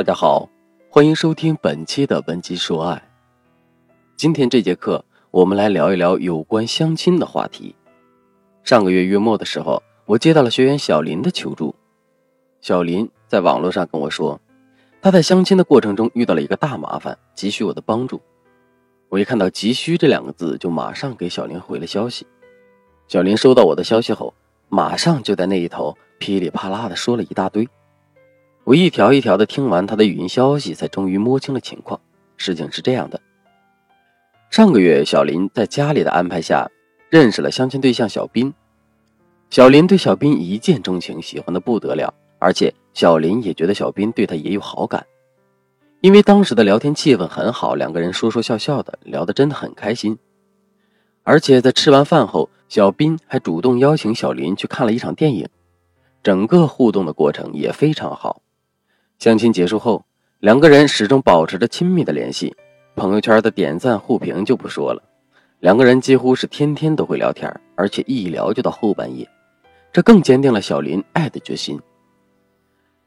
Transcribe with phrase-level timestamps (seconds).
[0.00, 0.48] 大家好，
[0.88, 3.10] 欢迎收听本期的文姬说爱。
[4.16, 7.76] 今天这节课，我们来聊一聊有关相亲的话题。
[8.64, 11.74] 上个月月末的时候，我接到了学员小林的求助。
[12.62, 14.40] 小林在网络上跟我说，
[15.02, 18.22] 他在相亲的过程中遇到了一个大麻烦，急需我的帮助。
[19.10, 22.26] 我一看到“急需”这两个字，就马上给小林回了消息。
[23.06, 24.32] 小林收到我的消息后，
[24.70, 27.68] 马上就在那一头噼里啪啦的说了一大堆。
[28.70, 32.00] 我一条一条的听完他的语音消息，才终于摸清了情况。
[32.36, 33.20] 事情是这样的：
[34.48, 36.70] 上个月，小林在家里的安排下
[37.08, 38.54] 认识了相亲对象小斌。
[39.50, 45.04] 小林对小斌一见钟情，喜欢的不得了，而且小林也觉得小斌对他也有好感。
[46.00, 50.16] 因为当时的聊天气氛很好，两个人说说笑笑的，聊得真的很开心。
[51.24, 55.48] 而且在吃完饭后，小斌还主动邀请小林去看了一场电影，
[56.22, 58.40] 整个互动的过程也非常好。
[59.20, 60.02] 相亲结束后，
[60.38, 62.56] 两个人始终保持着亲密的联系，
[62.96, 65.02] 朋友圈的点赞互评就不说了。
[65.58, 69.28] 两个人几乎是天天都会聊天，而且一聊就到后半夜，
[69.92, 71.78] 这更坚定了小林爱的决心。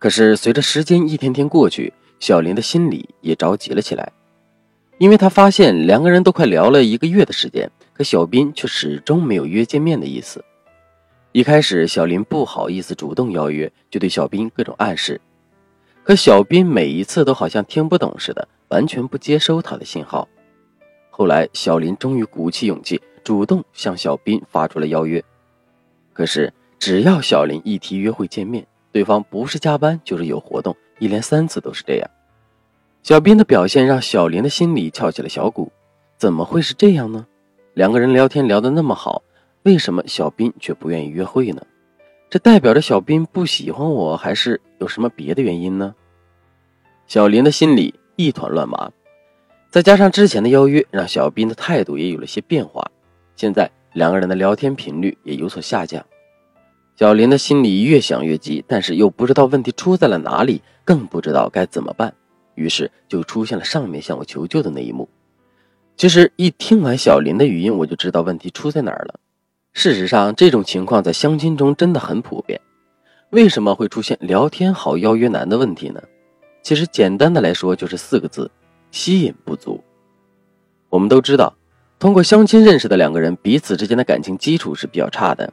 [0.00, 4.12] 可是随着时间一天天过去，小林的心里也着急了起来，
[4.98, 10.44] 因为他发现两个人都快聊了一个月的时间，可小斌却始终没有约见面的意思。
[11.30, 15.20] 一开始，小林不好意思主动邀约，就对小斌各种暗示。
[16.02, 20.28] 可小斌每一次都好像听不懂似的，完全不接收他的信号。
[21.10, 25.22] 后来，小林终于鼓起勇气，主动向小斌发出了邀约。
[26.12, 32.10] 可是，只要小林一提约会见面，对方不是加班就是有活动，一连三次都是这样。
[33.02, 35.70] 小斌的表现让小林的心里翘起了小鼓，
[36.16, 37.26] 怎么会是这样呢？
[37.74, 39.22] 两个人聊天聊得那么好，
[39.62, 41.62] 为什么小斌却不愿意约会呢？
[42.30, 45.92] 这代表着小斌不喜欢我，还是有什么别的原因呢？
[47.08, 48.92] 小林的心里一团乱麻，
[49.68, 52.88] 再加上之前的邀约，让小斌的态度也有了些变化。
[53.34, 56.06] 现在两个人的聊天频率也有所下降。
[56.94, 62.14] 小林的心里越想越急，但是又不知道问题出在了哪里，更不知道该怎么办，
[62.54, 65.08] 于是就出现了上面向我求救的那一幕。
[65.96, 69.18] 其实一听完小林的语音，我就知道问题出在哪儿了。
[69.72, 72.60] 事实上，这种情况在相亲中真的很普遍。
[73.30, 76.02] 为什么会出现聊天好邀约难的问题呢？
[76.62, 78.50] 其实简单的来说就是四个字：
[78.90, 79.82] 吸引不足。
[80.88, 81.54] 我们都知道，
[81.98, 85.52] 通过相亲认识的两个人，彼此之间的感情基础是比较差的。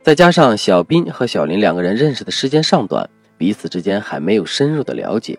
[0.00, 5.36] 再加上小斌和小林两个人认识的时间尚短，彼此之间还没有深入的了解，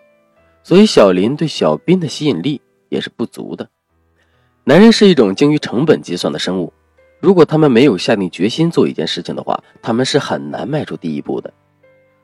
[0.62, 2.60] 所以小林对小斌的吸引力
[2.90, 3.68] 也是不足的。
[4.64, 6.72] 男人是一种精于成本计算的生物，
[7.20, 11.52] 如果他们没有下定决心做一件事情的话，他们是很难迈出第一步的。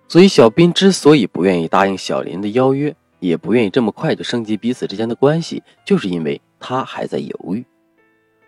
[0.09, 7.65] 所以，小斌之所以不愿意答应小林的邀约，也不愿意这么快就升级彼此之间的关系，就是因为他还在犹豫。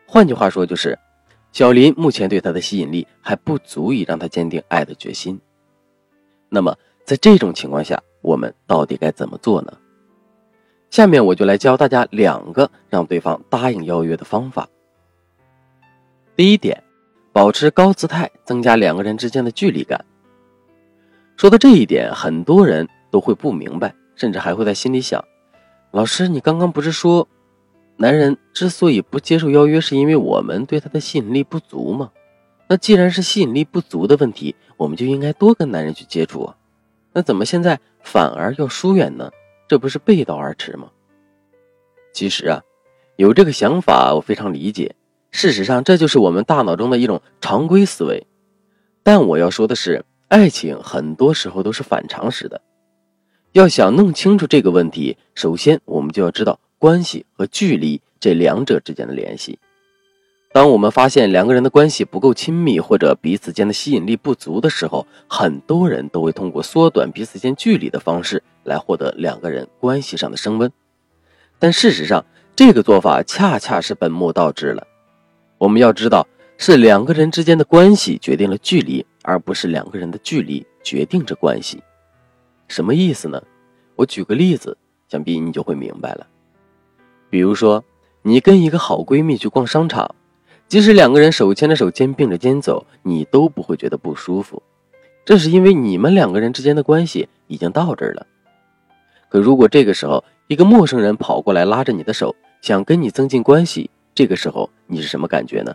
[0.07, 0.99] 换句话说，就是
[1.53, 5.39] 小林目前对他的吸引力还不足以让他坚定爱的决心。
[6.49, 9.73] 那么，在这种情况下，我们到底该怎么做呢？
[10.91, 14.67] 下面我就来教大家两个让对方答应邀约的方法。
[16.39, 16.85] 第一点，
[17.33, 20.05] 保持高姿态，增加两个人之间的距离感。
[21.37, 25.21] 说到这一点，很多人都会不明白，甚至还会在心里想：
[25.91, 27.27] 老师，你刚刚不是说，
[27.97, 32.13] 男人之所以不接受邀约，是因为我们对他的吸引力不足吗？
[32.69, 36.57] 那既然是吸引力不足的问题，我们就应该多跟男人去接触啊。
[37.13, 39.29] 那怎么现在反而要疏远呢？
[39.67, 40.89] 这不是背道而驰吗？
[42.13, 42.63] 其实啊，
[43.17, 44.95] 有这个想法我非常理解。
[45.31, 48.27] 事实上，这就是我们大脑中的一种常规思维。
[49.03, 50.05] 但我要说的是。
[50.29, 52.61] 爱情很多时候都是反常识的，
[53.53, 59.59] 要想弄清楚这个问题，首先我们就要知道关系和距离这两者之间的联系。
[60.53, 70.71] 当我们发现两个人的关系不够亲密，或者彼此间的吸引力不足的时候，很多人都会通过缩短彼此间距离的方式来获得两个人关系上的升温。
[71.59, 72.23] 但事实上，
[72.55, 74.87] 这个做法恰恰是本末倒置了。
[75.59, 76.27] 我们要知道，
[76.57, 79.05] 是两个人之间的关系决定了距离。
[79.23, 81.83] 而不是两个人的距离决定着关系，
[82.67, 83.43] 什么意思呢？
[83.95, 84.75] 我举个例子，
[85.07, 86.27] 想必你就会明白了。
[87.29, 87.85] 比如说，
[88.23, 90.15] 你跟一个好闺蜜去逛商场，
[90.67, 94.63] 即使两个人手牵着手、肩并着肩走，你都不会觉得不舒服，
[95.27, 98.27] 这是因为你们两个人之间的关系已经到这儿了。
[99.29, 105.73] 可如果这个时候一个陌生人跑过来拉着你的手，想跟你增进关系，这个时候你是什么感觉呢？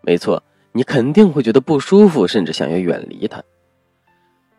[0.00, 0.42] 没错。
[0.72, 3.44] 你肯定会觉得不舒服，甚至想要远离他。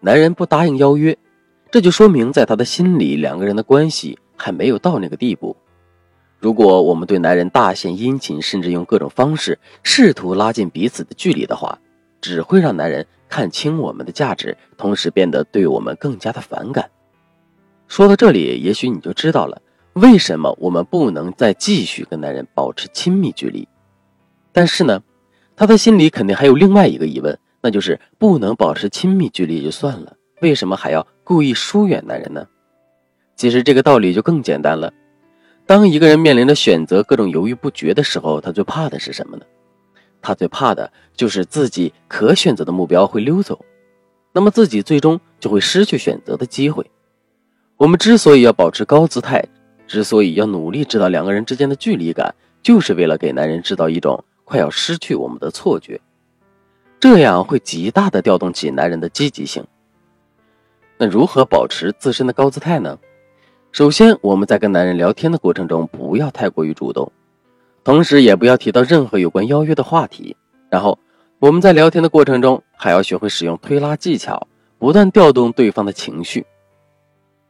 [0.01, 1.17] 男人不答应邀约，
[1.71, 5.57] 这就说明在他的心里，两个人的关系还没有到那个地步。
[6.37, 11.79] 如果我们对男人大献殷勤，甚至用各种方式试图拉近彼此的距离的话，
[12.21, 16.88] 只会让男人看清我们的价值，同时变得对我们更加的反感。
[17.88, 19.59] 说到这里，也许你就知道了
[19.95, 23.65] 为什么我们不能再继续跟男人保持亲密距离。
[24.51, 25.01] 但是呢，
[25.56, 32.45] 他的心里肯定还有另外一个疑问，那就是不能保持亲密距离就算了，为什么还要故意疏远男人呢？
[33.38, 34.92] 其实这个道理就更简单了。
[35.65, 39.45] 当一个人面临着选择，各种犹豫不决的时候，他最怕的是什么呢？
[40.21, 43.63] 他最怕的就是自己可选择的目标会溜走，
[44.33, 46.86] 那么自己最终就会失去选择的机会。
[47.77, 49.44] 我们之所以要保持高姿态，
[49.87, 55.99] 之所以要努力制造两个人之间的距离感，就是为了给男人制造一种快要失去我们的错觉，
[56.99, 59.65] 这样会极大的调动起男人的积极性。
[60.97, 62.97] 那如何保持自身的高姿态呢？
[63.71, 67.11] 首先，我们在跟男人聊天的过程中，不要太过于主动，
[67.83, 70.35] 同时也不要提到任何有关邀约的话题。
[70.69, 70.97] 然后，
[71.39, 74.47] 我们在聊天的过程中，还要学会使用推拉技巧，
[74.79, 76.45] 不断调动对方的情绪。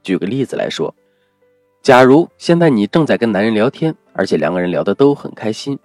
[0.02, 0.94] 举个例子来说，
[1.86, 5.78] 假如现在你正在跟男人聊天，而且两个人聊得都很开心，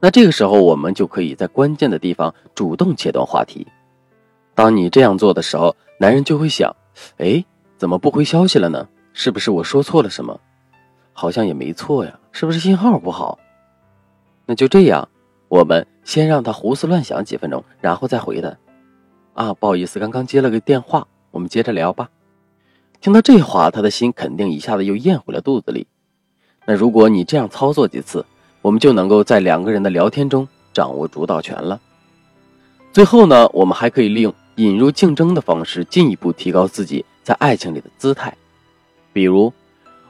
[0.00, 3.66] 那这个时候我们就可以在关键的地方主动切断话题。
[4.54, 6.74] 当你这样做的时候，男人就会想：
[7.18, 7.44] 哎，
[7.76, 8.88] 怎么不回消息了呢？
[9.12, 10.40] 是不是我说错了什么？
[11.12, 13.38] 好像也没错呀，是不是信号不好？
[14.46, 15.06] 那就这样，
[15.48, 18.56] 我们先让他胡思乱想几分钟，然后再回他。
[19.34, 22.08] 啊，不好意思，刚刚接了个电话，我们接着聊吧。
[23.00, 25.86] 听到这话，他的心肯定一下子又咽回了肚子里。
[26.66, 28.26] 那如果你这样操作几次，
[28.60, 31.80] 我们就能够在两个人的聊天中掌握主导权了。
[32.92, 38.36] 最后呢，我们还可以利用引入竞争的方式，进一步提高自己在爱情里的姿态。
[39.12, 39.52] 比如，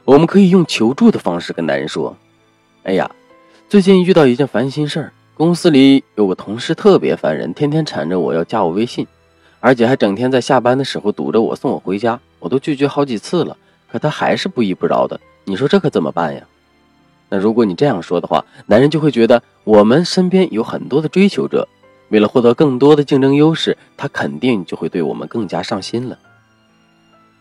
[0.03, 2.17] 我们可以用求助的方式跟男人说
[2.83, 3.09] ：“哎呀，
[3.69, 9.05] 最近遇到一件烦心事儿，公司里有个同事特别烦人，天天缠着我要加我微信，
[9.59, 13.55] 而且还整天在下班的时候堵着我送我回家，我都拒绝好几次了，
[13.91, 15.19] 可他还是不依不饶的。
[15.45, 16.41] 你说这可怎么办呀？”
[17.29, 21.67] 那如果你这样说的话，男人就会觉得我们身边有很多的追求者，
[22.09, 26.17] 为了获得更多的竞争优势，他肯定就会对我们更加上心了。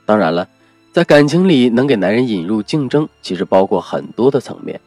[0.05, 0.49] 当然了。
[0.91, 4.81] 在感情里，能给男人引入竞争，其实包括很多的层面。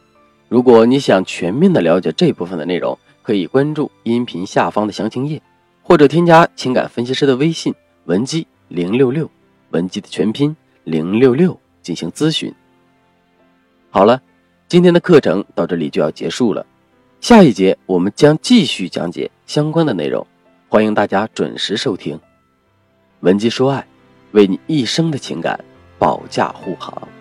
[0.48, 5.40] 如果你想全面的了解这部分的内容，可以关注音频下方的详情页，
[5.80, 7.72] 或者添加情感分析师的微信
[8.04, 9.30] 文姬零六六，
[9.72, 12.54] 文姬的全拼零六六进行咨询。
[13.90, 14.22] 好了，
[14.68, 16.64] 今天的课程到这里就要结束了，
[17.20, 20.26] 下一节我们将继续讲解相关的内容，
[20.68, 22.18] 欢迎大家准时收听。
[23.20, 23.86] 文姬说爱，
[24.30, 25.58] 为你一生的情感。
[25.98, 27.11] 保驾护航。